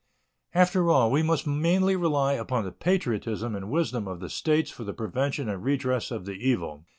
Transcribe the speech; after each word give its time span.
After 0.55 0.89
all, 0.89 1.11
we 1.11 1.21
must 1.21 1.45
mainly 1.45 1.95
rely 1.95 2.33
upon 2.33 2.63
the 2.65 2.71
patriotism 2.71 3.53
and 3.55 3.69
wisdom 3.69 4.07
of 4.07 4.19
the 4.19 4.29
States 4.31 4.71
for 4.71 4.83
the 4.83 4.93
prevention 4.93 5.47
and 5.47 5.63
redress 5.63 6.09
of 6.09 6.25
the 6.25 6.33
evil. 6.33 6.87